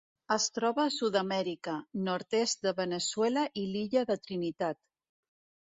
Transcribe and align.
Es 0.35 0.45
troba 0.53 0.83
a 0.83 0.93
Sud-amèrica: 0.95 1.75
nord-est 2.09 2.67
de 2.69 2.75
Veneçuela 2.83 3.45
i 3.65 3.69
l'illa 3.77 4.05
de 4.13 4.21
Trinitat. 4.27 4.83